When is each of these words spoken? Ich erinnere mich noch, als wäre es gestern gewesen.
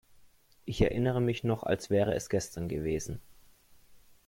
Ich 0.65 0.81
erinnere 0.81 1.21
mich 1.21 1.43
noch, 1.43 1.61
als 1.61 1.91
wäre 1.91 2.15
es 2.15 2.29
gestern 2.29 2.67
gewesen. 2.67 3.21